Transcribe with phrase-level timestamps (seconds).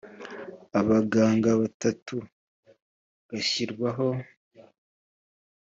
[0.79, 2.15] abaganga batatu
[3.29, 4.07] gashyirwaho